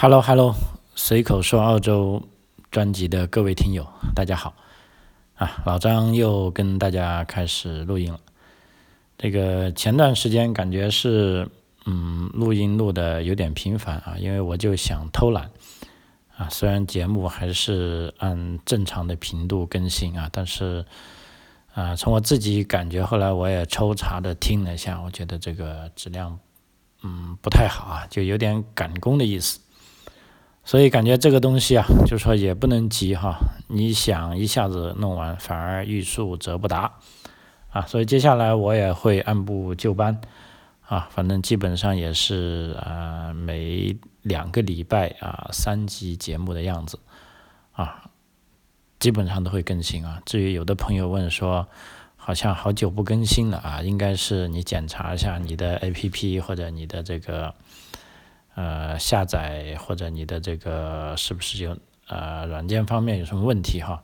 [0.00, 0.54] Hello Hello，
[0.94, 2.22] 随口说澳洲
[2.70, 3.84] 专辑的各位听友，
[4.14, 4.54] 大家好
[5.34, 5.60] 啊！
[5.66, 8.20] 老张又跟大家开始录音了。
[9.18, 11.50] 这个前段时间感觉是
[11.84, 15.50] 嗯，录音录的有点频繁啊，因为我就想偷懒
[16.36, 16.48] 啊。
[16.48, 20.86] 虽然节目还是按正常的频度更新啊，但是
[21.74, 26.38] 啊，从我自己感觉，后来我也抽查的听了一下，我觉得这个质量
[27.02, 29.58] 嗯不太好啊，就有点赶工的意思。
[30.68, 33.38] 所以感觉这个东西啊，就说也不能急哈。
[33.68, 36.92] 你想一下子弄完，反而欲速则不达
[37.70, 37.86] 啊。
[37.86, 40.20] 所以接下来我也会按部就班
[40.86, 46.98] 啊，反正基本上也是啊，每两个礼拜啊三集节目的样子
[47.72, 48.04] 啊，
[49.00, 50.20] 基本上都会更新啊。
[50.26, 51.66] 至于有的朋友问说，
[52.14, 57.54] 好像好久不更新了啊，应该是你检查一下你的 APP 或者你的这个。
[58.58, 61.78] 呃，下载或者你的这个是不是有
[62.08, 64.02] 呃软件方面有什么问题哈？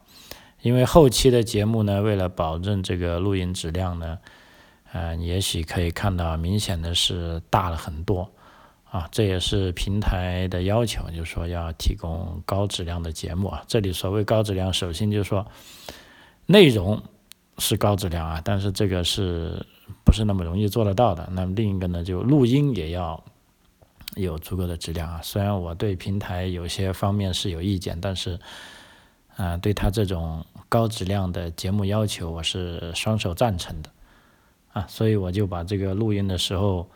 [0.63, 4.17] 因为后期的节目呢，为了保证这个录音质量呢，
[4.93, 8.31] 呃，也许可以看到明显的是大了很多
[8.89, 13.65] 啊，这也是平台的要求，就是说要提供高质量的节目啊。
[13.67, 15.45] 这里所谓高质量，首先就是说
[16.47, 17.03] 内容
[17.59, 19.67] 是高质量啊，但是这个是
[20.05, 21.29] 不是那么容易做得到的？
[21.33, 23.21] 那么另一个呢，就录音也要。
[24.17, 25.21] 有足够的质量啊！
[25.23, 28.39] 虽然我对平台有些方面是有意见，但是，
[29.37, 33.91] 啊，对他这种高质量的节目要求，我是双手赞成的，
[34.73, 36.89] 啊，所以我就把这个录音的时候，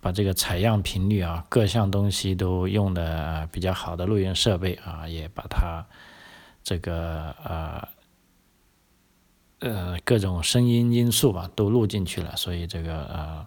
[0.00, 5.84] 把这个采样频率啊，各项东西都用的比较好的录音设备啊，也把它
[6.62, 7.88] 这个呃
[9.58, 13.46] 呃各种声音因素吧都录进去了，所以这个呃。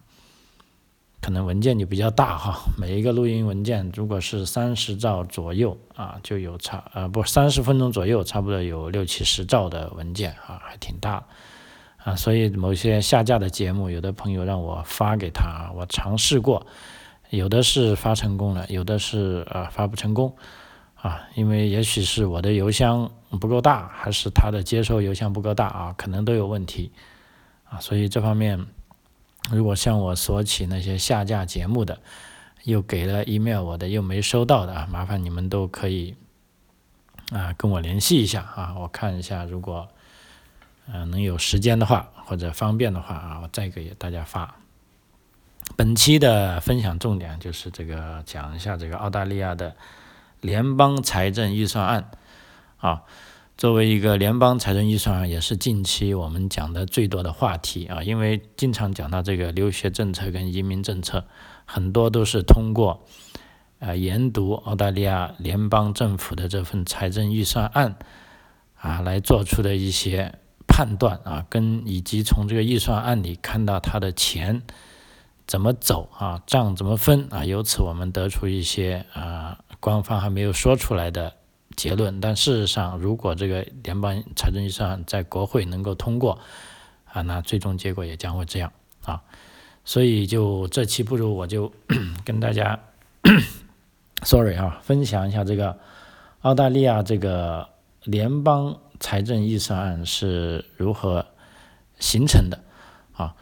[1.21, 11.25] 可能文件就比较大哈，每一个录音文件如果是三十兆左右啊，就有差呃不三十分钟左右，差不多有六七十兆的文件啊，还挺大
[11.97, 12.15] 啊。
[12.15, 16.65] 所以某些下架的节目，有的朋友让我发给他，我尝试过，
[17.29, 20.33] 有的是发成功了，有的是呃发不成功
[20.95, 23.11] 啊，因为也许是我的邮箱
[23.41, 26.93] 不够大，还是他的接收邮箱不够大啊，可能都有问题
[27.65, 28.65] 啊，所以这方面。
[29.51, 31.99] 如果向我索起那些下架节目的，
[32.63, 36.15] 又给了 email 我的又没收到的啊，麻烦你们都可以
[37.31, 39.87] 啊跟我联系一下啊，我看一下，如果
[40.87, 44.55] 嗯能有时间的话或者方便的话啊，我再给大家发。
[45.75, 49.75] 本期的分享重点就是这个讲一下这个澳大利亚的
[50.41, 52.11] 联邦财政预算案
[52.77, 53.03] 啊。
[53.59, 61.25] 作为一个联邦财政预算案，也是近期我们讲的最多的话题啊，因为经常讲到这个留学政策跟移民政策，
[61.65, 63.03] 很多都是通过
[63.79, 67.97] 呃研读澳大利亚联邦政府的这份财政预算案
[68.77, 74.61] 啊来做出的一些判断啊，跟以及从这个预算案里看到他的钱
[75.45, 81.33] 怎么走啊，账怎么分啊，由此我们得出一些啊官方还没有说出来的。
[81.79, 86.37] 结论，但事实上，如果这个联邦财政预算在国会能够通过，
[87.05, 88.69] 啊，那最终结果也将会这样
[89.05, 89.21] 啊。
[89.85, 91.71] 所以，就这期不如我就
[92.25, 92.77] 跟大家，
[94.23, 95.79] sorry 啊，分享一下这个
[96.41, 97.69] 澳大利亚这个
[98.03, 101.25] 联邦财政预算案是如何
[101.97, 102.59] 形成的
[103.13, 103.33] 啊。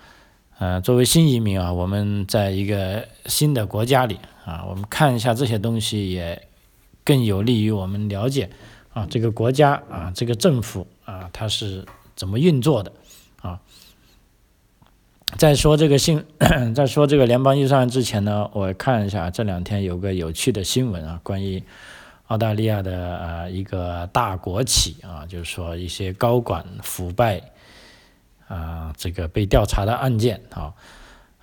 [0.59, 6.46] 呃，作为新移民啊，我们在一个新的国家里啊，我们看一下这些东西也。
[7.07, 8.49] 更有利于我们了解
[8.91, 11.85] 啊，这个国家啊，这个政府啊，它是
[12.17, 12.91] 怎么运作的
[13.41, 13.61] 啊？
[15.37, 16.21] 在说这个新，
[16.75, 21.63] 在说这个联邦预算案之前呢，我看一下这两天有个有趣的新闻啊，关于
[22.27, 27.41] 澳大利亚的呃一个大国企啊，就是说一些高管腐败
[28.49, 30.73] 啊，这个被调查的案件啊，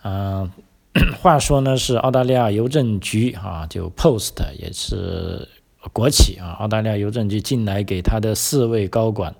[0.02, 0.52] 嗯。
[1.20, 5.48] 话说呢，是澳大利亚邮政局啊，就 Post 也是
[5.92, 6.52] 国企啊。
[6.60, 9.34] 澳大利亚邮政局近来给他的四位高管、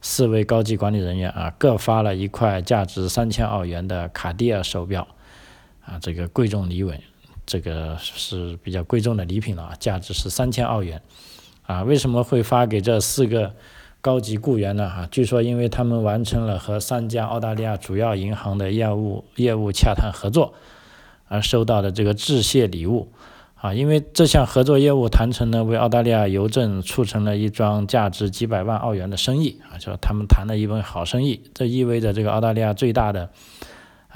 [0.00, 5.06] 四位高级管理人员啊，各发了一块价值三千澳元的卡地亚手表
[5.84, 6.92] 啊，这个贵重礼物，
[7.44, 11.00] 这个是比较贵重的礼品了啊，价值是三千澳元
[11.66, 11.82] 啊。
[11.82, 13.54] 为什么会发给这四个
[14.00, 14.88] 高级雇员呢？
[14.88, 20.54] 哈，据说因为他们完成了和三家澳大利亚主要银行的业务业务洽谈合作。
[21.26, 23.08] 而收到的这个致谢礼物，
[23.64, 31.42] 啊，因为这项合作业务谈成呢，为澳大利亚邮政促成了一桩价值几百万澳元的生意，啊，就他们谈了一份好生意。
[31.54, 33.30] 这意味着这个澳大利亚最大的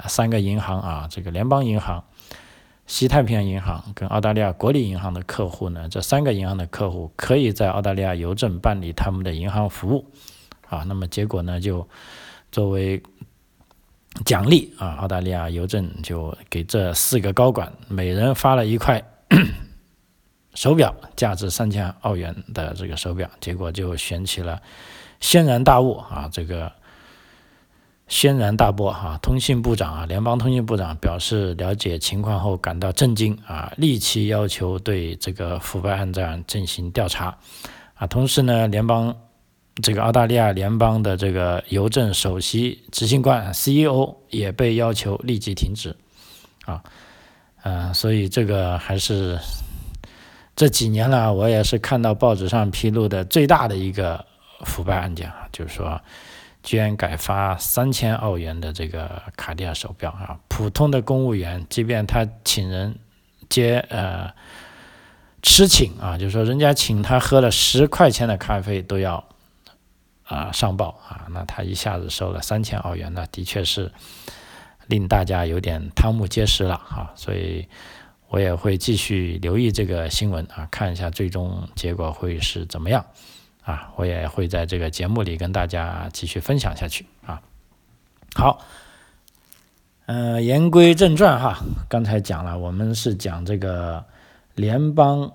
[0.05, 2.03] 三个银行啊，这个联邦银行、
[2.85, 10.05] 西太平洋银行跟澳大利亚国立银行的客户呢，这三个银行的客户可以在澳大利亚邮政办理他们的银行服务，
[10.67, 11.87] 啊，那么结果呢，就
[12.51, 13.01] 作为
[14.25, 19.03] 奖励啊，澳大利亚邮政就给这四个高管每人发了一块
[20.55, 24.61] 手表，价值三千澳元的这个手表，结果就掀起了
[25.19, 26.71] 轩然大物啊，这个。
[28.11, 29.19] 轩然大波哈！
[29.21, 37.37] 通信部长啊，联邦通信部长表示了解情况后感到震惊啊，立即要求对这个腐败案件进行调查
[37.93, 38.07] 啊。
[38.07, 39.15] 同时呢，联邦
[39.83, 45.95] 这个澳大利亚联邦的这个邮政首席执行官 CEO 也被要求立即停止
[46.65, 46.83] 啊。
[47.63, 49.39] 嗯，所以这个还是
[50.55, 54.25] 这几年了，我也是看到报纸上披露的最大的一个
[54.65, 56.01] 腐败案件啊，就是说。
[56.61, 60.37] 居然改发三千澳元的这个卡地亚手表啊！
[60.49, 62.99] 普通的公务员，即便他请人
[63.47, 64.29] 接呃
[65.41, 69.23] 吃请啊，就是说人家请他喝了十块钱的咖啡都要
[70.25, 73.89] 啊上报啊，那他一下子收了三千澳元，那的确是
[74.89, 77.13] 令大家有点瞠目结舌了啊！
[77.15, 77.65] 所以
[78.27, 83.05] 我也会继续留意这个新闻啊，看一下最终结果会是怎么样。
[83.63, 87.39] 啊，我也会在这个节目里跟大家继续分享下去啊。
[88.33, 88.65] 好，
[90.07, 94.03] 呃，言归正传哈，刚才讲了，我们是讲这个
[94.55, 95.31] 联邦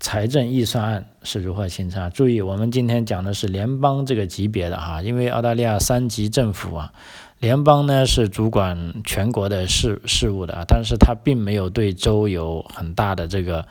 [0.00, 2.10] 财政预算案是如何形成。
[2.10, 6.92] 注意，我们今天讲的是联邦这个级别的哈，因为澳大利亚三级政府啊，
[7.40, 13.66] 联邦呢是主管全国的事事务的啊，但是它并没有对州有很大的这个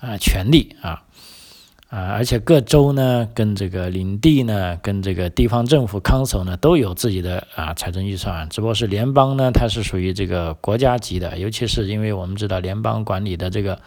[0.00, 1.02] 啊权利啊。
[1.88, 8.48] 啊，而且各州呢，跟这个领地呢，跟这个地方政府 council 呢，都有自己的啊财政预算。
[8.48, 13.80] 只不过是联邦呢，它是属于这个国家级的，尤其是因为我们知道联邦管理的这个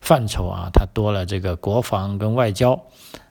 [0.00, 2.86] 范畴啊，它多了这个国防跟外交，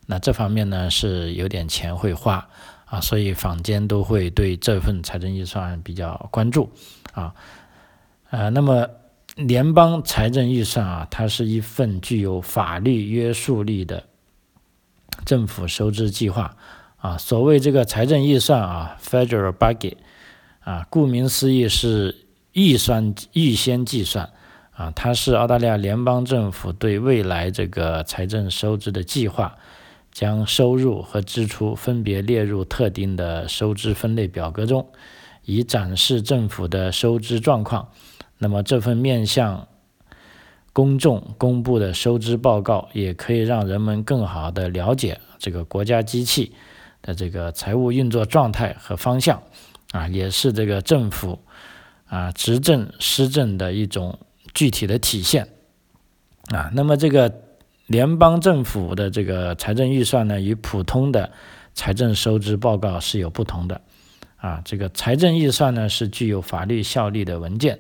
[0.06, 2.48] 那这方面呢是有点钱会花
[2.88, 6.72] 啊，所以坊间都会对这份财政预算案比较关注
[7.14, 7.36] 啊。
[8.32, 8.90] 呃，那么。
[9.36, 14.06] 联邦财政预算啊，它是一份具有法律约束力的
[15.26, 16.58] 政府收支计划
[16.96, 17.20] 啊。
[17.20, 19.98] 所谓这个财政预算啊，federal budget
[20.62, 24.28] 啊，顾名思义是预算预先计算
[24.72, 29.56] 啊，它是澳大利亚联邦政府对未来这个财政收支的计划，
[30.18, 34.90] 将收入和支出分别列入特定的收支分类表格中，
[35.44, 37.90] 以展示政府的收支状况。
[38.40, 39.68] 那么这份面向
[40.74, 46.52] 公众公布的收支报告，也可以让人们更好的了解这个国家机器
[47.04, 49.44] 的这个财务运作状态和方向，
[49.92, 51.38] 啊，也是这个政府
[52.08, 54.18] 啊执政施政的一种
[54.56, 55.48] 具体的体现，
[56.48, 57.32] 啊，那么这个
[57.88, 61.32] 联邦政府的这个财政预算呢，与普通的
[61.74, 63.82] 财政收支报告是有不同的，
[64.36, 67.80] 啊，这个财政预算呢是具有法律效力的文件。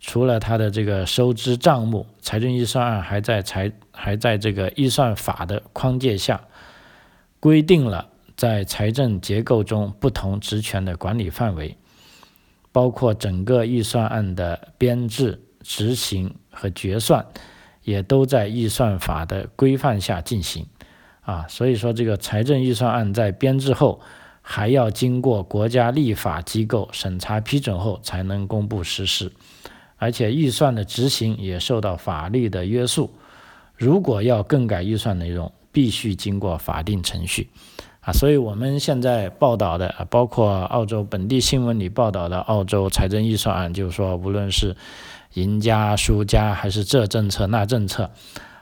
[0.00, 6.42] 除了它的这个收支账目，财政预算案还在财还在这个预算法的框架下，
[7.38, 11.76] 规定了在财政结构中不同职权的管理范围，
[12.72, 17.24] 包括整个预算案的编制、执行和决算，
[17.84, 20.66] 也都在预算法的规范下进行。
[21.20, 24.00] 啊，所以说这个财政预算案在编制后，
[24.42, 29.32] 还要经过国家立法机构审查批准后，才能公布实施。
[29.96, 33.10] 而且预算的执行也受到法律的约束，
[33.76, 37.48] 如果要更改预算内容，必须经过法定程序，
[38.04, 44.76] 啊，所以我们现在报道的，啊包括澳洲本地新闻里报道的澳洲财政预算案，就是说，无论是
[45.32, 48.10] 赢家、输家，还是这政策那政策，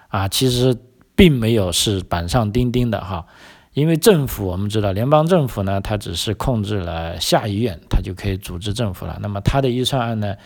[0.08, 0.76] 啊，其实
[1.16, 3.26] 并没有是板上钉钉的哈，
[3.74, 10.36] 因为政府我们知道，联邦政府呢，它只是控制了下议院，它就可以组织政府了，那么它的预算案呢？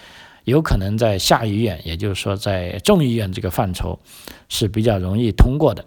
[0.44, 3.98] 有可能在下议院，也就是说在众议院这个范畴
[4.48, 5.84] 是比较容易通过的。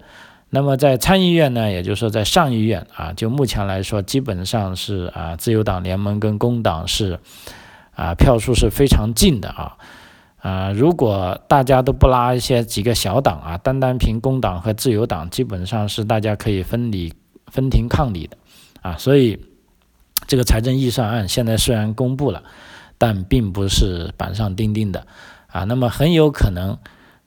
[0.50, 7.20] 那么在参议院呢，也就是说在上议院啊，就目前来说，基本上是啊，自由党联盟跟工党是
[7.96, 9.78] 啊票数是非常近的啊
[10.42, 17.14] 啊，如果大家都不拉一些几个小党啊，单单凭工党和自由党，基本上是大家可以分理
[17.48, 18.38] 分庭抗礼的
[18.82, 18.98] 啊。
[18.98, 19.40] 所以
[20.28, 22.44] 这个财政预算案现在虽然公布了。
[23.02, 25.08] 但并不是板上钉钉的
[25.48, 26.78] 啊，那么很有可能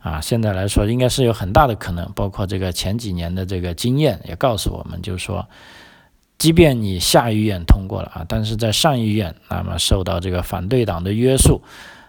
[0.03, 5.49] 啊，现在来说应该是有很大的可能，包括这个前几年的这个经验也告诉我们，就是说，
[6.39, 11.63] 即便你下议院通过了啊，但是在上议院，那么受到这个反对党的约束，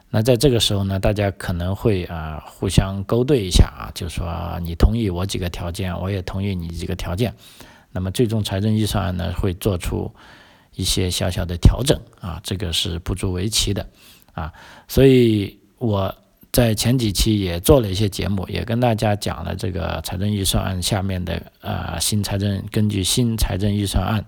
[0.10, 4.28] 那在这个时候呢，大家可能会啊互相勾兑一下啊，就说
[4.64, 7.34] 你同意我几个条件，我也同意你几个条件。
[7.92, 10.12] 那么最终财政预算案呢会做出
[10.74, 13.88] 一些小小的调整啊，这个是不足为奇的
[14.34, 14.52] 啊。
[14.88, 16.16] 所以我
[16.54, 24.24] 在前几期也做了一些节目，也跟大家讲了这个财政预算案下面的啊新财政根据新财政预算案。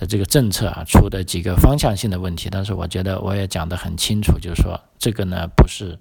[0.00, 5.98] 的这个政策啊，出的几个方向性的问题，但是我觉得我也讲得很清楚，就是说这个呢不是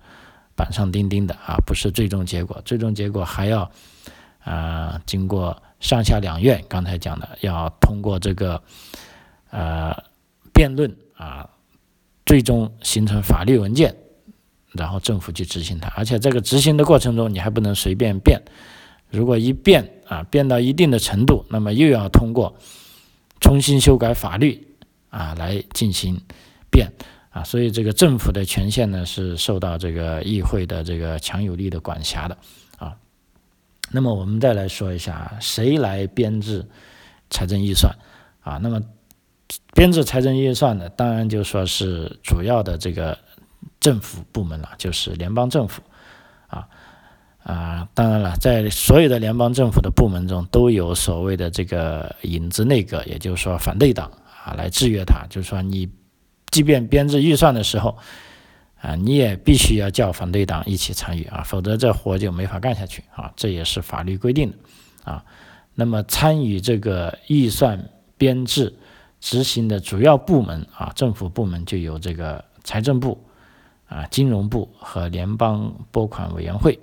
[0.55, 3.71] 板上钉钉的啊，不是最终结果，最终结果还要
[4.43, 8.61] 啊经过上下两院刚才讲的要通过这个
[9.49, 10.03] 呃
[10.53, 11.49] 辩论啊，
[12.23, 13.95] 最终形成法律文件，
[14.77, 18.41] 然后政府去执行它，而且这个执行的过程中你还不能随便变，
[19.09, 22.55] 如果一变啊变到一定的程度，那么又要通过。
[23.39, 24.67] 重新修改法律
[25.11, 26.19] 啊，来进行
[26.71, 26.91] 变
[27.29, 32.35] 啊，所以这个政府的权限呢是受到这个议会的这个强有力的管辖的
[32.79, 32.95] 啊。
[33.91, 36.65] 那么我们再来说一下，谁来编制
[37.29, 37.95] 财政预算
[38.41, 38.57] 啊？
[38.57, 38.81] 那么
[39.75, 43.15] 编制财政预算的，当然就说是主要的这个
[43.79, 45.81] 政府部门了，就是联邦政府
[46.47, 46.67] 啊。
[47.43, 54.11] 啊，当然了，在所有的联邦政府的部门中，都有所谓的这个影子内阁，也就是说反对党
[54.43, 55.25] 啊，来制约他。
[55.29, 55.89] 就是说，你
[56.51, 57.97] 即便编制预算的时候，
[58.81, 63.31] 啊，你也必须要叫反对党一起参与啊，否则这活就没法干下去啊。
[63.37, 64.57] 这也是法律规定的
[65.09, 65.23] 啊。
[65.73, 67.81] 那么，参与这个预算
[68.17, 68.75] 编制
[69.21, 73.23] 执行的主要部门啊，政府部门就有这个财政部
[73.87, 76.77] 啊、金融部和联邦拨款委员会。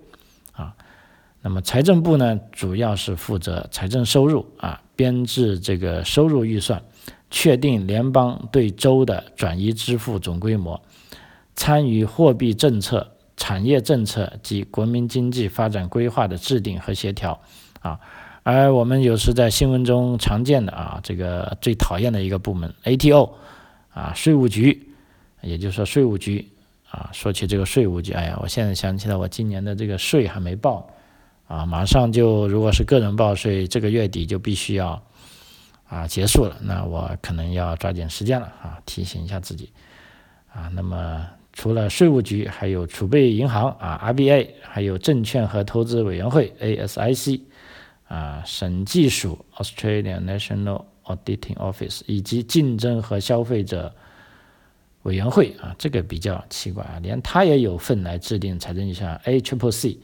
[0.52, 0.75] 啊，
[1.42, 6.82] 那么财政部呢，主要是负责财政收入啊，编制这个收入预算，
[7.30, 10.80] 确定联邦对州的转移支付总规模，
[11.54, 17.38] 参与货币政策、产业政策及国民经济发展规划的制定和协调
[17.80, 18.00] 啊。
[18.44, 23.32] 而我们有时在新闻中常见的啊，这个最讨厌的一个部门 ATO
[23.92, 24.88] 啊，税务局，
[25.42, 26.49] 也就是说税务局。
[26.94, 30.88] 啊，说起这个税务局，哎呀，我现在想起来，我今年的这个税还没报，
[31.48, 35.02] 啊，马上就如果是个人报税，这个月底就必须要
[35.88, 39.72] 啊结束了，那我可能要抓紧时间了啊，提醒一下自己
[40.52, 40.70] 啊。
[40.72, 47.40] 那么除了税务局，还有储备银行啊 （RBA），还有证券和投资委员会 （ASIC），
[48.06, 53.92] 啊，审计署 （Australian National Auditing Office） 以及竞争和消费者。
[55.04, 59.14] 委员会啊，这个比较奇怪啊，连他也有份来制定财政预算。
[59.25, 59.99] A Triple C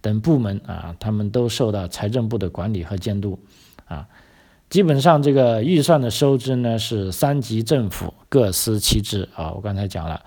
[0.00, 3.38] 等部门啊，他们都受到财政部的管理和监督
[3.86, 4.08] 啊。
[4.70, 9.52] 基本上这个预算的收支呢，是三级政府各司其职啊。
[9.52, 10.24] 我刚才讲了，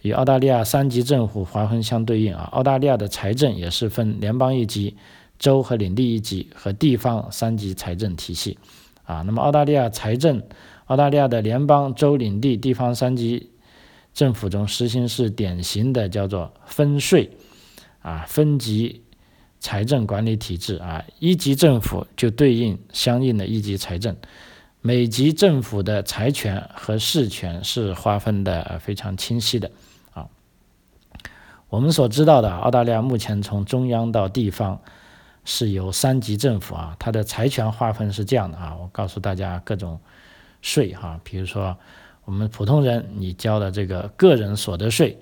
[0.00, 2.48] 与澳大利亚三级政府划分相对应啊。
[2.52, 4.96] 澳大利亚的财政也是分联邦一级、
[5.38, 8.56] 州和领地一级和地方三级财政体系
[9.04, 9.22] 啊。
[9.26, 10.42] 那么澳大利亚财政，
[10.86, 13.50] 澳大利亚的联邦、州、领地、地方三级。
[14.16, 17.30] 政府中实行是典型的叫做分税
[18.00, 19.04] 啊分级
[19.60, 24.16] 财政管理体制啊，一级政府就对应相应的一级财政，
[24.80, 29.70] 每级政府的财权和事权是划分的非常清晰的
[30.14, 30.26] 啊。
[31.68, 34.80] 我们所知道的澳大利亚目前从中央到地方
[35.44, 40.00] 是由三级政府啊，它的财权划分是这样的啊，我告诉大家各种
[40.62, 41.76] 税哈，比如说。
[42.26, 45.16] 我们普通人，你交的这个个人所得税，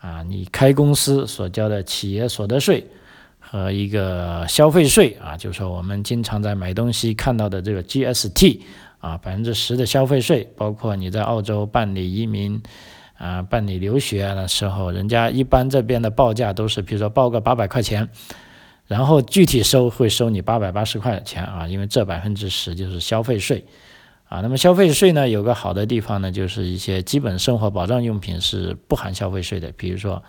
[0.00, 2.86] 啊，你开公司所交的企业所得税
[3.38, 8.60] 和一个消费税，啊，就是说我们经常在买东西看到的这个 GST，
[9.00, 12.62] 啊，百分之十的消费税，包括你在澳洲办理移民，
[13.18, 18.08] 啊，办理留学的时候，人家一般这边的报价都是，比如说报个八百块钱，
[18.86, 23.62] 然后具体收会收你八百八十块钱啊，因为这百分之十就是消费税。
[24.30, 30.22] 啊，那么消费税呢，有个好的地方呢，就是一些基本生活保障用品是不含消费税的，比如说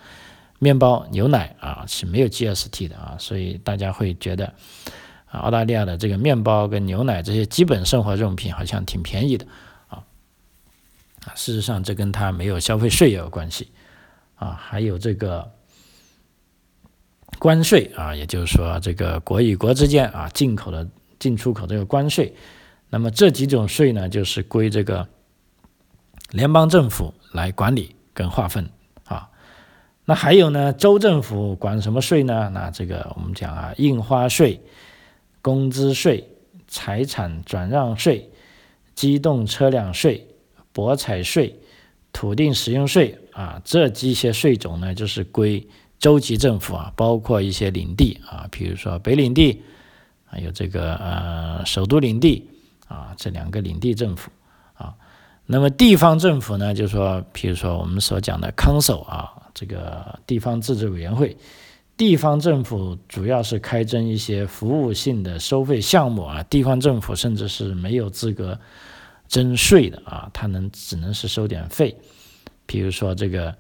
[0.58, 4.48] 面包、牛奶啊是没有 GST 的啊，所以大家会觉得
[5.28, 9.46] 啊，澳大利亚的这个面包跟牛奶这些基本生活用品好像挺便宜的
[9.88, 10.02] 啊，
[11.26, 13.70] 啊，事实上这跟它没有消费税也有关系
[14.34, 15.48] 啊，还有这个
[17.38, 20.90] 关税啊，也就是说这个国与国之间啊，进口的
[21.20, 22.34] 进出口这个关税。
[22.92, 25.08] 那么这几种税呢，就是归这个
[26.30, 28.70] 联邦政府来管理跟划分
[29.06, 29.30] 啊。
[30.04, 32.52] 那还有呢，州政府管什么税呢？
[32.54, 34.62] 那这个我们讲啊，印花税、
[35.42, 36.28] 工资税、
[36.68, 38.30] 财产转让税、
[38.94, 40.28] 机动车辆税、
[40.74, 41.58] 博彩税、
[42.12, 45.66] 土地使用税啊，这几些税种呢，就是归
[45.98, 49.62] 州级政府啊，包括一些领地啊，比如说北领地，
[50.26, 52.50] 还有这个呃首都领地
[52.92, 54.30] 啊，这两个领地政府
[54.74, 54.94] 啊。
[55.46, 61.38] 那么地方政府呢，就是说，比如说我们所讲的 council 啊，这个地方自治委员会，
[61.96, 68.60] 地方政府主要是开征一些服务性的收费项目啊，地方政府甚至是没有资格。
[69.28, 71.96] 征税的啊，它能只能是收点费，
[72.66, 73.56] 比如说这个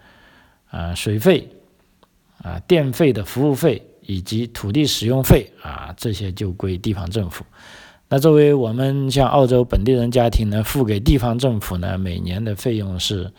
[0.70, 1.48] 啊水费
[2.40, 7.46] 啊电费的服务费以及土地使用费啊，这些就归地方政府。
[8.12, 13.32] 那作为我们像澳洲本地人家庭呢，付给地方政府呢每年的费用是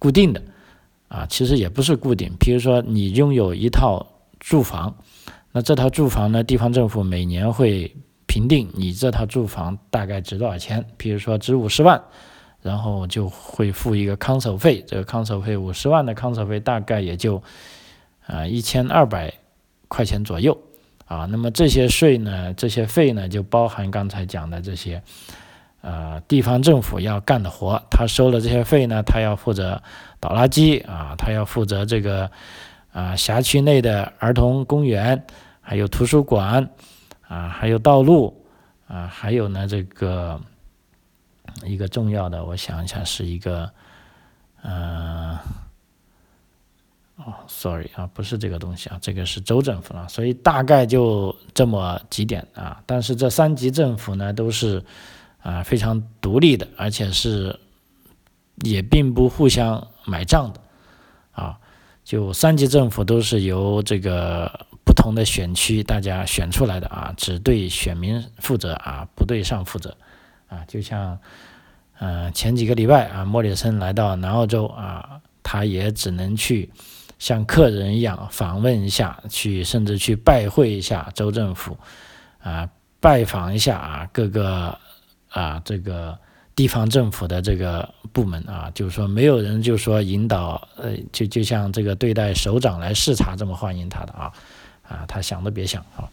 [0.00, 0.42] 固定的
[1.06, 2.32] 啊，其实也不是固定。
[2.40, 4.04] 比如说你拥有一套
[4.40, 4.96] 住房，
[5.52, 7.96] 那这套住房呢，地方政府每年会。
[8.28, 10.84] 评定你这套住房大概值多少钱？
[10.98, 12.02] 比如说值五十万，
[12.60, 14.84] 然后就会付一个康守费。
[14.86, 17.40] 这个康守费五十万的康守费大概也就
[18.26, 19.32] 啊一千二百
[19.88, 20.58] 块钱左右
[21.06, 21.26] 啊。
[21.30, 25.02] 那么这些税呢，这些费呢，就包含刚才讲的这些
[25.80, 27.82] 呃地方政府要干的活。
[27.90, 29.82] 他收了这些费呢，他要负责
[30.20, 32.30] 倒垃圾啊，他要负责这个
[32.92, 35.24] 啊辖区内的儿童公园，
[35.60, 36.68] 还有图书馆。
[37.28, 38.46] 啊，还有道路，
[38.86, 40.40] 啊，还有呢，这个
[41.64, 43.68] 一个重要的，我想一下，是一个，
[44.62, 45.36] 嗯，
[47.16, 52.82] 哦，sorry 啊，不是这个东西啊，这个是州政府了，所以大概就这么几点啊。
[52.86, 54.84] 但是这三级政府呢，都是
[55.42, 57.58] 啊非常独立的，而且是
[58.62, 60.60] 也并不互相买账的，
[61.32, 61.58] 啊，
[62.04, 64.66] 就三级政府都是由这个。
[64.86, 69.96] 不同的选区，大家选出来的啊，只对选民负责啊，不对上负责
[70.46, 70.64] 啊。
[70.68, 71.18] 就像，
[71.98, 76.70] 呃，前几个礼拜啊，莫里森来到南澳洲啊，他也只能去
[77.18, 81.76] 像客人一样访问一下，去甚至去拜会一下州政府
[82.40, 82.68] 啊，
[83.00, 84.78] 拜访一下啊各个
[85.28, 86.18] 啊这个
[86.54, 94.32] 地方政府的这个部门啊，就是说没有人就说引导呃，就就像这个对待首长来视察这么欢迎他的啊。
[94.88, 96.08] 啊，他想都别想啊！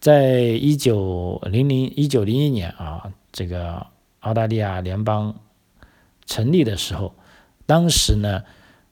[0.00, 3.86] 在一九零零一九零一年啊，这个
[4.18, 5.32] 澳大利亚联邦
[6.26, 7.14] 成立的时候，
[7.66, 8.42] 当时呢，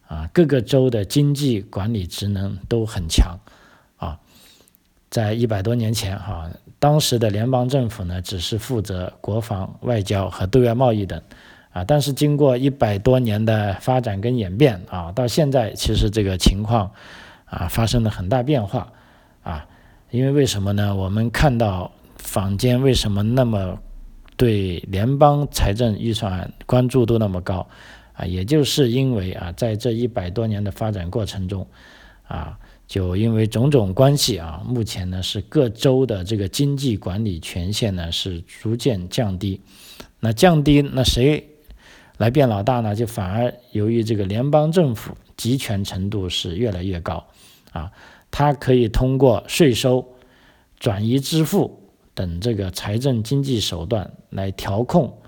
[0.08, 3.38] 啊，各个州的经济管理职能都很强
[3.96, 4.18] 啊。
[5.10, 11.20] 在一百多年前哈，当时的联邦政府呢，只是负责国防、外交和对外贸易等
[11.72, 11.84] 啊。
[11.84, 16.90] 但是经过一百多年的发展跟演变啊，到现在其实这个情况。
[17.48, 18.92] 啊，发生了很大变化，
[19.44, 19.64] 啊，
[20.10, 20.92] 因为为什么呢？
[20.96, 23.78] 我们看到坊间为什么那么
[24.36, 27.64] 对联邦财政预算关注度那么高？
[28.16, 31.66] 啊，也就是因为啊，在这一百多年的发展过程中，
[32.26, 39.60] 啊，就因为种种关系啊，目前呢是各州的这个经济管理权限呢是逐渐降低，
[40.20, 41.46] 那降低，那谁
[42.16, 42.94] 来变老大呢？
[42.94, 47.22] 就反而由于这个联邦政府集权程度是越来越高。
[47.72, 47.92] 啊，
[48.30, 50.02] 它可以通过税收、
[50.78, 51.78] 转移支付
[52.14, 55.18] 等这个财政经济手段来调控、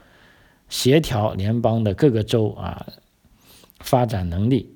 [0.68, 2.86] 协调联邦的各个州啊
[3.80, 4.70] 发展能力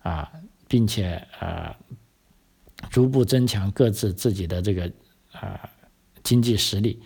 [0.00, 0.30] 啊，
[0.68, 1.76] 并且啊
[2.90, 4.90] 逐步增强各自自己的这个
[5.32, 5.60] 啊
[6.22, 7.00] 经济实力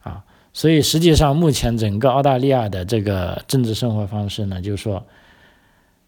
[0.00, 0.24] 啊。
[0.52, 5.06] 所以实际上，目前整个澳大利亚的这个政治生活方式呢，就是说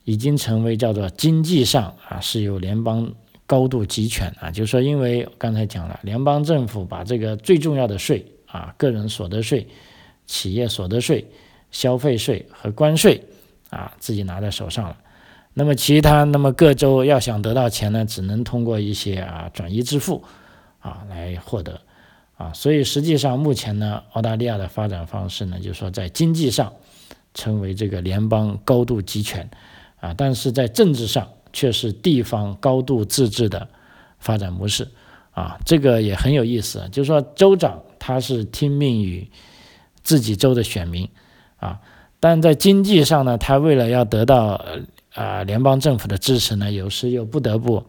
[0.05, 3.12] 已经成为叫做经济上啊是由联邦。
[3.47, 9.66] 高度集权啊，就是说，因为刚才讲了，联邦政府把这个最重要的税啊，个人所得税、
[10.25, 11.29] 企业所得税、
[11.70, 13.22] 消费税和关税
[13.70, 14.96] 啊，自己拿在手上了。
[15.54, 20.22] 那么其他，那么各州要想得到钱呢，只能通过一些啊转移支付
[20.80, 21.80] 啊来获得
[22.37, 22.52] 啊。
[22.52, 26.72] 所以实际上目前呢，澳大利亚的发展方式呢，就是说在经济上
[27.35, 29.50] 成为这个联邦高度集权
[30.00, 31.28] 啊，但是在政治上。
[31.52, 33.66] 却是地方高度自治的
[34.20, 34.87] 发展模式
[35.33, 36.88] 啊，这个也很有意思。
[36.92, 39.28] 就是说，州长他是听命于
[40.04, 41.09] 自己州的选民
[41.61, 41.79] 啊，
[42.18, 44.61] 但在经济上呢，他为了要得到
[45.14, 47.85] 啊联邦政府的支持呢，有时又不得不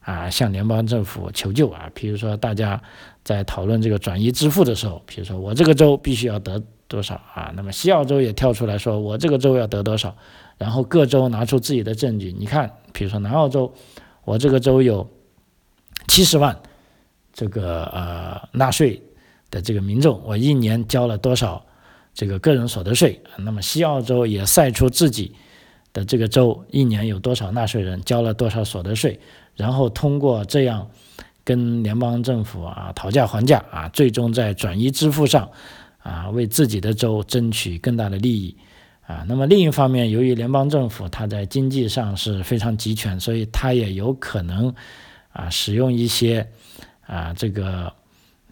[0.00, 1.90] 啊向联邦政府求救啊。
[1.92, 2.80] 比如说，大家
[3.22, 10.14] 在讨论这个转移支付的时候，比如说我这个州必须要得多少啊，那么西澳洲也跳出来说，我这个州要得多少。
[10.58, 13.70] 然后各州拿出自己的证据，你看，比如说南澳洲，
[14.24, 15.06] 我这个州有
[16.08, 16.58] 七十万
[17.34, 19.02] 这个呃纳税
[19.50, 21.62] 的这个民众，我一年交了多少
[22.16, 23.20] 这个个人所得税？
[23.36, 25.34] 那么西澳洲也晒出自己
[25.92, 29.20] 的这个州一年有多少纳税人交了多少所得税，
[29.54, 30.90] 然后通过这样
[31.44, 35.46] 跟联邦政府啊讨价还价啊，最终在转移支付上
[35.98, 38.56] 啊为自己的州争取更大的利益
[39.06, 39.22] 啊。
[39.28, 44.74] 那么另一方面，由于联邦政府它在经济上是非常集权，所以它也有可能
[45.32, 46.48] 啊使用一些
[47.06, 47.92] 啊这个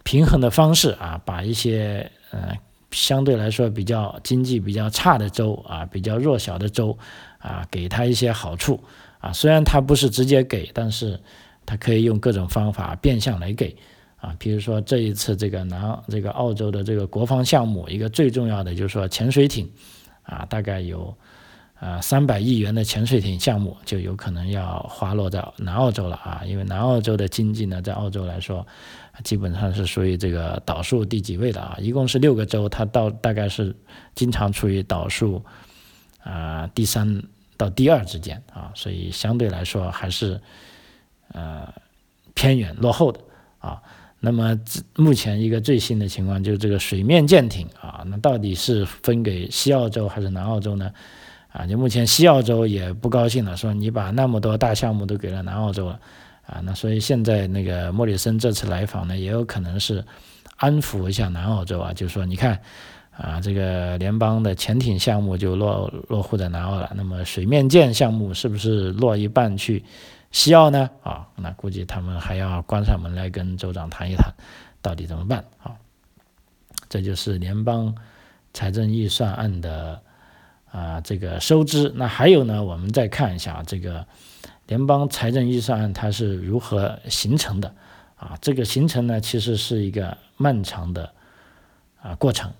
[0.03, 2.55] 平衡的方式啊，把一些呃
[2.95, 6.97] 相对来说比较经济比较差的州啊，比较弱小的州。
[7.37, 8.83] 啊，给他一些好处
[9.19, 11.19] 啊，虽然他不是直接给，但是
[11.63, 13.75] 他可以用各种方法变相来给
[14.17, 14.35] 啊。
[14.39, 19.69] 比如说这一次这个南这个澳洲的这个国防项目，一个最重要的就是说潜水艇
[20.23, 21.15] 啊，大概有
[21.79, 28.65] 啊三百亿元的潜水艇项目就有可能要滑落在南澳洲了啊，因为南澳洲的经济呢，在澳洲来说
[29.23, 33.75] 基本上是属于这个导数第几位的啊，一共是六个州，它到大概是
[34.13, 35.43] 经常处于导数
[36.23, 37.23] 啊第三。
[37.57, 40.41] 到第二之间啊，所以相对来说还是
[41.31, 41.73] 呃
[42.33, 43.19] 偏远落后的
[43.59, 43.81] 啊。
[44.19, 44.59] 那么
[44.97, 50.91] 目前一个最新的情况就是这个水面舰艇啊，那到底是分给西澳洲还是南澳洲呢？
[51.57, 55.99] 啊，就目前西澳洲也不高兴了，说你把那么多大项目都给了南澳洲了
[56.45, 56.59] 啊。
[56.63, 60.03] 那所以现在那个莫里森这次来访呢，也有可能是
[60.57, 62.59] 安抚一下南澳洲啊，就说你看。
[63.17, 69.85] 啊，这个联邦的潜艇项目就落落户在南澳了，那么水面舰项目是不是落一半去
[70.31, 70.89] 西澳呢？
[71.01, 74.33] 啊，那估计他们还要关上门来跟州长谈一谈，
[74.81, 75.45] 到底怎么办？
[75.63, 75.71] 啊，
[76.89, 77.95] 这就是联邦
[78.53, 80.01] 财政预算案的
[80.75, 81.93] 啊这个收支。
[81.95, 84.05] 那还有呢，我们再看一下这个
[84.67, 87.73] 联邦财政预算案它是如何形成的？
[88.17, 91.13] 啊，这个形成呢，其实是一个漫长的
[92.01, 92.51] 啊过程。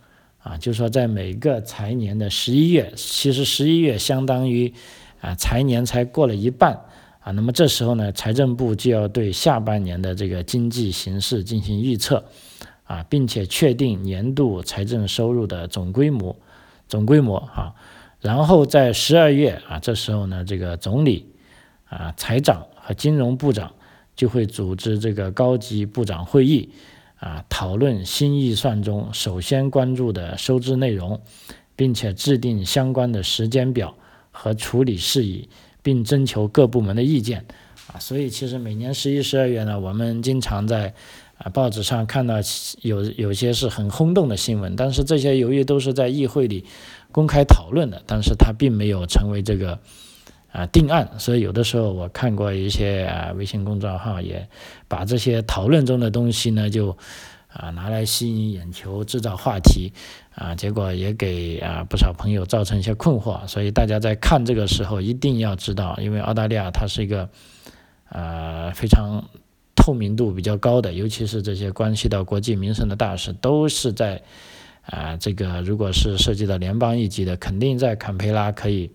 [0.45, 4.71] 啊，就是说，在每个财年的十一月，其实十一月相当于
[5.19, 6.79] 啊财年才过了一半
[7.19, 7.31] 啊。
[7.31, 12.23] 那么这时候呢，财政部就要对下半年的这个经济形势进行预测
[12.83, 16.35] 啊，并且确定年度财政收入的总规模，
[16.87, 17.73] 总规模啊。
[18.25, 21.27] 然后在十二月啊，这时候呢，这个总理
[21.87, 23.71] 啊、财长和金融部长
[24.15, 26.71] 就会组织这个高级部长会议。
[27.17, 31.21] 啊，讨论新预算中首先关注的收支内容，
[31.75, 33.95] 并且制定相关的时间表
[34.31, 35.47] 和处理事宜，
[35.83, 37.45] 并征求各部门的意见。
[37.93, 40.95] 啊，所以其实每年十一、十二月呢，我们经常在
[41.37, 42.35] 啊报纸上看到
[42.81, 46.65] 有有些是很轰动的新闻，但是这些由于都是在议会里
[47.11, 49.79] 公开讨论的，但是它并没有成为这个。
[50.55, 54.47] 啊，定案，所以有的时候我看过一些啊微信公众号，也
[54.87, 56.97] 把这些讨论中的东西呢，就
[57.51, 59.91] 啊拿来吸引眼球，制造话题，
[60.33, 63.45] 啊，结果也给啊不少朋友造成一些困惑。
[63.47, 67.27] 所以大家在看这个时候一定要知道，因为澳大利亚它是一个
[68.07, 69.25] 呃非常
[69.75, 74.21] 透明度比较高的，尤其是这些关系到国际民生的大事，都是在
[74.83, 78.91] 啊这个如果是涉及到联邦一级的，肯定在坎培拉可以。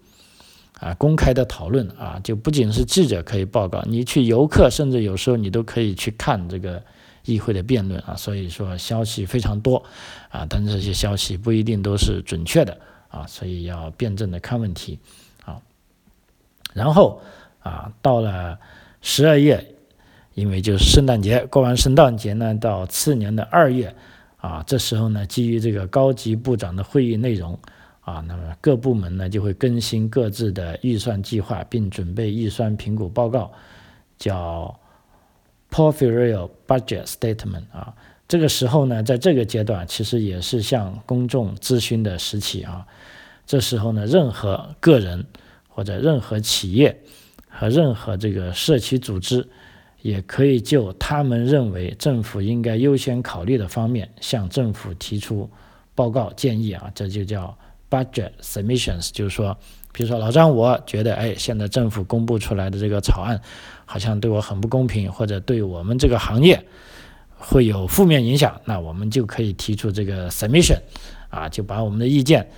[0.80, 6.82] 啊，公开的讨论啊，就不仅是记者可以报告，你去游客，甚至有时候你都可以去看这个
[7.26, 8.16] 议会的辩论啊。
[8.16, 9.84] 所以说消息非常多
[10.30, 12.78] 啊，但这些消息不一定都是准确的
[13.10, 14.98] 啊，所以要辩证的看问题
[15.44, 15.60] 啊。
[16.72, 17.20] 然后
[17.62, 18.58] 啊，到了
[19.02, 19.74] 十二月，
[20.34, 23.94] 因为就是圣诞节，过完圣诞节呢，到次年的二月
[24.38, 27.58] 啊，这时候呢，基于这个高级部长的会议内容。
[28.02, 33.52] 啊，那么各部门呢就会更新各自的预算计划，并准备预算评估报告，
[34.18, 34.74] 叫
[35.70, 37.94] Portfolio Budget Statement 啊。
[38.26, 42.84] 这个时候呢，在这个阶段其实也是向公众咨询的时期啊。
[43.46, 45.24] 这时候呢，任何个人
[45.68, 47.00] 或者任何企业
[47.48, 49.46] 和任何这个社区组织，
[50.02, 55.48] 也可以就他们认为政府应该优先考虑的方面，向政府提出
[55.94, 56.90] 报告建议啊。
[56.94, 57.56] 这就叫。
[57.90, 59.58] Budget submissions 就是说，
[59.92, 63.42] 比如说老张，我觉得，哎，现在政府公布出来的这个草案，
[63.84, 66.64] 好像对我很不公平，或者对我们这个行业
[67.36, 70.78] 会有负面影响，那我们就可以提出这个 submission，
[71.30, 72.48] 啊，就把我们的意见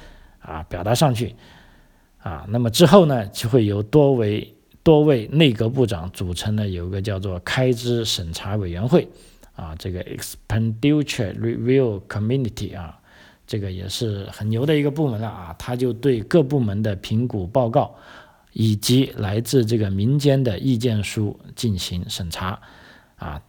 [0.40, 1.35] 啊表达上去，
[2.18, 9.09] 啊，那么之后呢，就会由多位多位内阁部长组成的有一个叫做开支审查委员会，
[9.55, 12.99] 啊，这个 expenditure review committee 啊。
[13.45, 17.95] 这个也是很牛的一个部门了啊，他就对各部门的评估报告
[18.53, 22.59] 以及来自这个民间的意见书进行审查
[23.16, 23.42] 啊，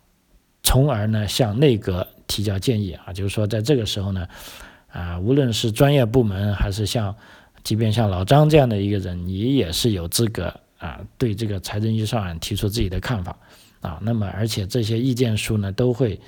[0.62, 4.28] 从而呢向内阁提交建议啊，就是说在这个时候呢，
[4.92, 7.16] 啊，无论是专业部门还是像
[7.64, 13.38] 即便像老张这样的一个人，你也是有资格啊，对这个财政预算案提出自己的看法
[13.80, 14.00] 啊。
[14.02, 16.20] 那么，而且这些意见书呢，都会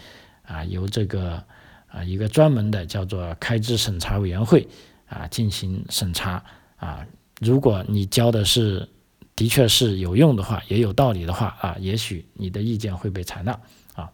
[0.44, 1.44] 啊由这个
[1.88, 4.66] 啊一个专门的叫做开支审查委员会
[5.10, 6.42] 啊进行审查
[6.78, 7.06] 啊。
[7.42, 8.88] 如果你交的是
[9.36, 13.60] 的确是有用的话，也有道理的话啊，也许你的意见会被采纳
[13.94, 14.10] 啊。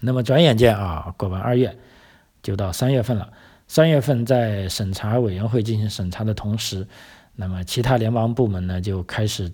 [0.00, 1.76] 那么转眼间啊，过完二月
[2.42, 3.30] 就到三月份了。
[3.70, 6.88] 三月份在审查委员会进行审查的同时，
[7.40, 9.52] 那么其他联邦部门呢就开始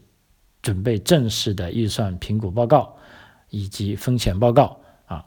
[0.62, 2.96] 准备正式的预算评估报告
[3.50, 5.26] 以及风险报告啊。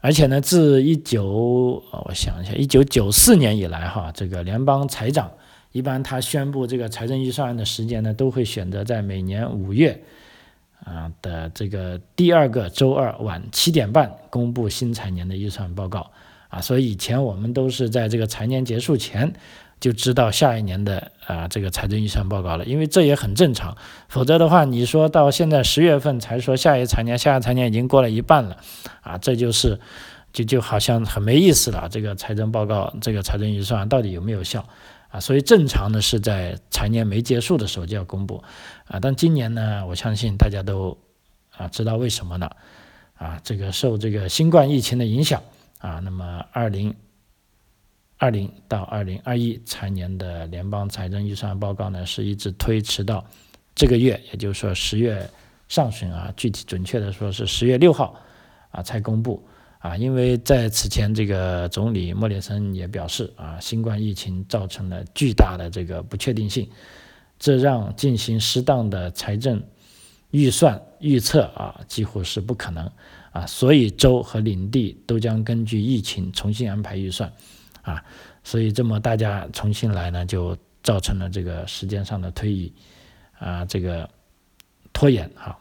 [0.00, 5.30] 而且呢，自一九我想一下，一九九四年以来哈，这个联邦财长
[5.70, 10.02] 一般他宣布这个财政预算案的时间呢，都会选择在每年五月
[10.82, 16.10] 啊的这个第二个周二晚七点半公布新财年的预算报告。
[16.48, 19.32] 啊，所以以前我们都是在这个财年结束前
[19.78, 23.76] 就知道下一年的啊这个财政预算报告了，因为这也很正常。
[24.08, 28.56] 否则的话，你说到现在十月份才说下一财年，下一财年已经过了一半了，
[29.02, 29.78] 啊，这就是
[30.32, 31.88] 就就好像很没意思了。
[31.90, 34.66] 这个财政报告，这个财政预算到底有没有效
[35.10, 35.20] 啊？
[35.20, 38.42] 所以正常的是在财年没结束的时候就要公布
[38.86, 38.98] 啊。
[39.00, 40.96] 但今年呢，我相信大家都
[41.56, 42.50] 啊知道为什么呢？
[43.18, 45.42] 啊，这个受这个新冠疫情的影响。
[45.78, 46.94] 啊，那么二零
[48.18, 53.24] 二零到二零二一财年的联邦财政预算报告呢，是一直推迟到
[53.74, 55.28] 这个月，也就是说十月
[55.68, 58.18] 上旬啊，具体准确的说是十月六号
[58.70, 59.46] 啊才公布
[59.80, 66.66] 啊，因为在此前这个总理莫里森也表示啊，新冠疫情造成了巨大的这个不确定性，
[67.38, 69.62] 这让进行适当的财政
[70.30, 72.90] 预算预测啊几乎是不可能。
[73.32, 77.30] 啊，所以州和领地都将根据疫情重新安排预算，
[77.86, 78.04] 啊，
[78.42, 82.72] 所以这么大家重新来呢，就造成了这个时间上的推移，
[83.38, 84.10] 啊，这个
[84.92, 85.56] 拖延哈。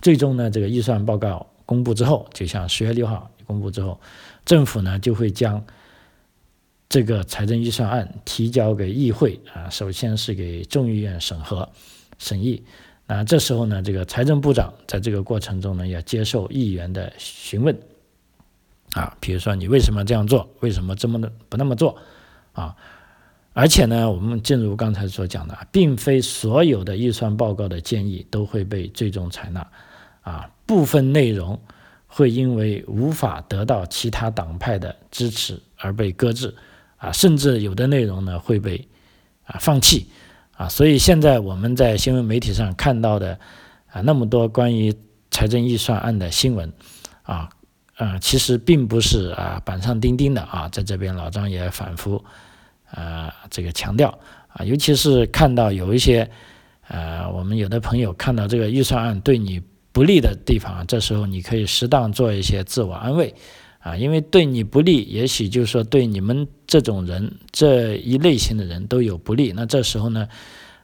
[0.00, 4.00] 最终呢，这个预算报告公布之后，就像十月六号公布之后，
[4.46, 5.62] 政府呢就会将
[6.88, 11.68] 这个财政预算案提交给议会啊，首先是给众议院审核
[12.18, 12.64] 审议。
[13.06, 17.76] 啊，这时候呢，这个财政部长在这个过程中呢，要接受议员的询问，
[18.94, 21.96] 啊，比如说你为什么这样做，为什么这么的不那么做，
[22.52, 22.74] 啊，
[23.52, 29.66] 而且呢，我们正如刚才所讲的，并非所有的预算报告的建议都会被最终采纳，
[30.22, 31.60] 啊，部分内容
[32.06, 36.54] 会因为无法得到其他党派的支持而被搁置，
[36.96, 38.88] 啊，甚至有的内容呢会被
[39.44, 40.08] 啊放弃。
[40.56, 43.38] 啊，所以现在我们在新闻媒体上看到的
[43.90, 44.94] 啊那么多关于
[45.30, 46.70] 财政预算案的新闻，
[47.22, 47.48] 啊
[48.00, 52.24] 啊，其实并不是啊板上钉钉的啊，在这边老张也反复
[52.90, 54.08] 啊这个强调
[54.48, 56.28] 啊，尤其是看到有一些
[56.88, 59.60] 呃我们有的朋友看到这个预算案对你
[59.92, 63.34] 不利的地方，这时候你可以适当做一些自我安慰。
[63.80, 69.52] 啊，因为对你不利，也许就是说对你们这种人这一类型的人都有不利。
[69.56, 70.28] 那这时候呢，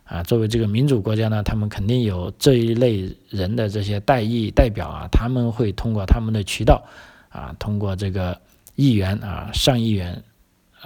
[0.06, 6.82] 啊，作为这个民主国家呢，他们肯定有这一类人的这些代议代表啊，他们会通过他们的渠道，
[7.28, 8.40] 啊，通过这个
[8.76, 10.22] 议员啊，上议员，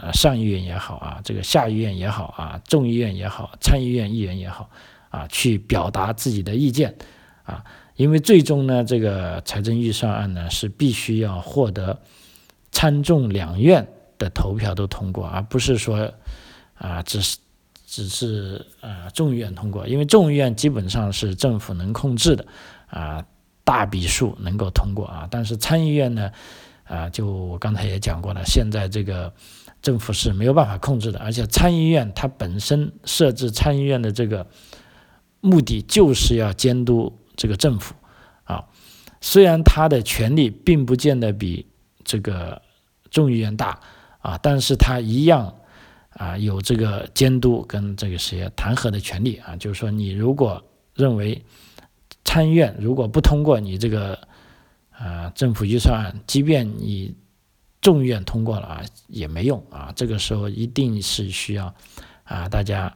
[0.00, 4.70] 呃，上议院也好啊，这个下议院也好啊，众议院也好，参议院议员也好，
[5.11, 6.96] 啊，去表达自己的意见，
[7.44, 7.64] 啊。
[7.96, 12.00] 因为最终呢，这个财政预算案呢是必须要获得
[12.72, 16.11] 参众两院的投票都通过，而不是说
[16.78, 17.37] 啊，只是
[17.90, 19.88] 只是啊众议院通过。
[19.88, 22.46] 因为众议院基本上是政府能控制的
[22.87, 23.26] 啊，
[23.64, 25.26] 大笔数能够通过啊。
[25.29, 26.31] 但是参议院呢，
[26.85, 29.33] 啊，就我刚才也讲过了，现在这个
[29.83, 34.46] 政府是没有办法控制的，而且参议院它本身设置参议院的这个
[35.40, 37.16] 目的就是要监督。
[37.37, 37.94] 这个政府
[38.44, 38.66] 啊，
[39.22, 41.64] 虽然他的权力并不见得比
[42.05, 42.61] 这个
[43.11, 43.81] 众议院大
[44.18, 45.55] 啊，但是他一样
[46.10, 49.56] 啊有这个监督跟这个谁弹劾的权利啊。
[49.56, 50.62] 就是说，你如果
[50.94, 51.44] 认为
[52.24, 54.18] 参院如果不通过你这个
[54.90, 57.14] 啊政府预算案，即便你
[57.80, 59.92] 众院通过了啊也没用啊。
[59.96, 61.74] 这个时候一定是需要
[62.24, 62.94] 啊大家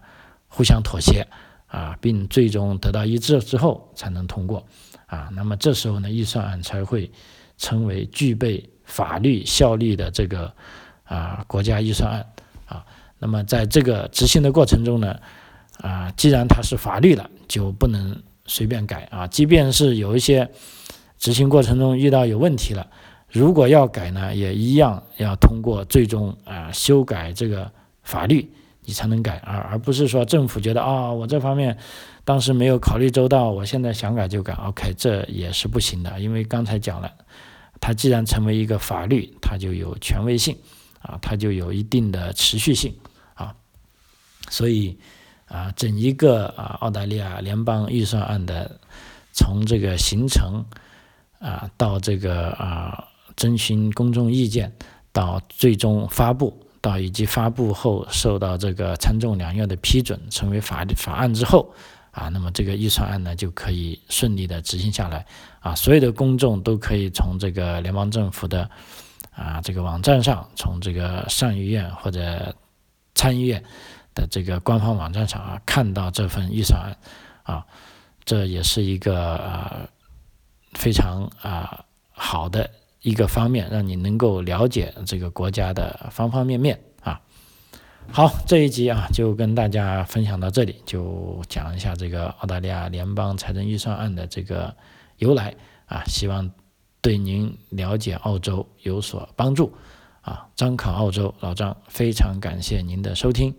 [0.49, 1.27] 互相妥协。
[1.67, 4.65] 啊，并最终得到一致之后才能通过，
[5.07, 7.11] 啊，那么这时候呢，预算案才会
[7.59, 10.55] 成为具备法律效力的这个
[11.03, 12.25] 啊国家预算案，
[13.19, 15.19] 那么在这个执行的过程中呢，
[15.81, 20.51] 啊，既然它是法律了，就不能随便改啊，即便是有一些
[21.19, 22.87] 执行过程中遇到有问题了，
[23.31, 27.71] 如果要改呢，也一样要通过最终啊修改这个
[28.03, 28.51] 法律。
[28.87, 31.75] 你才能改，而而不是说政府觉得啊，我这方面
[32.23, 37.11] 当时没有考虑周到，我现在想改就改，OK，这也是不行的，因为刚才讲了，
[37.81, 40.55] 它既然成为一个法律，它就有权威性。
[41.05, 42.93] 啊，它就有一定的持续性
[43.35, 43.55] 啊，
[44.51, 44.99] 所以
[45.47, 48.81] 啊，整一个啊澳大利亚联邦预算案的
[49.33, 50.65] 从这个形成
[51.39, 53.05] 啊到这个啊
[53.37, 54.73] 征询公众意见
[55.13, 56.59] 到最终发布。
[56.85, 61.73] 到以及发布后受到这个参众两院的批准，成为法律法案之后，
[62.11, 65.25] 啊，那么这个预算案呢就可以顺利的执行下来，
[65.61, 68.69] 啊，所有的公众都可以从这个联邦政府的
[69.35, 72.55] 啊这个网站上，从这个上议院或者
[73.15, 73.63] 参议院
[74.15, 76.97] 的这个官方网站上啊看到这份预算案，
[77.43, 77.67] 啊，
[78.25, 79.89] 这也是一个啊
[80.73, 82.71] 非常啊好的。
[83.07, 87.21] 一个方面，让你能够了解这个国家的方方面面啊。
[88.11, 94.75] 好，这一集啊就跟大家分享到这里，就讲一下这个澳大利亚联邦财政预算案的这个
[95.19, 96.51] 由来啊，希望
[97.05, 99.71] 对您了解澳洲有所帮助
[100.23, 100.49] 啊。
[100.57, 103.55] 张考澳洲老张，非常感谢您的收听，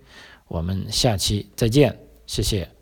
[0.48, 2.75] 我们下期再见，谢谢。